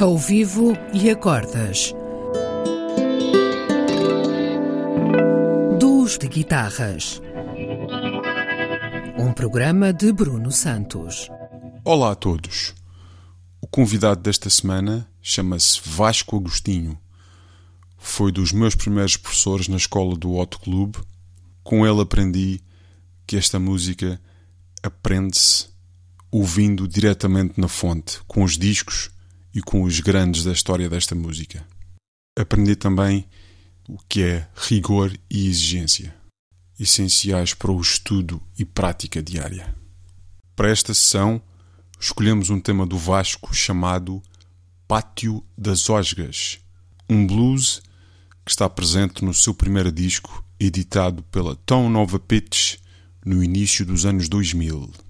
[0.00, 1.92] ao vivo e acordas.
[5.78, 7.20] Duos de guitarras.
[9.18, 11.28] Um programa de Bruno Santos.
[11.84, 12.74] Olá a todos.
[13.60, 16.98] O convidado desta semana chama-se Vasco Agostinho.
[17.98, 20.96] Foi dos meus primeiros professores na escola do Hot Club.
[21.62, 22.62] Com ele aprendi
[23.26, 24.18] que esta música
[24.82, 25.68] aprende-se
[26.30, 29.10] ouvindo diretamente na fonte, com os discos
[29.54, 31.66] e com os grandes da história desta música.
[32.38, 33.26] Aprendi também
[33.88, 36.14] o que é rigor e exigência,
[36.78, 39.74] essenciais para o estudo e prática diária.
[40.54, 41.42] Para esta sessão,
[41.98, 44.22] escolhemos um tema do Vasco chamado
[44.86, 46.58] Pátio das Osgas,
[47.08, 47.82] um blues
[48.44, 52.76] que está presente no seu primeiro disco, editado pela Tom Nova Pitch
[53.24, 55.09] no início dos anos 2000.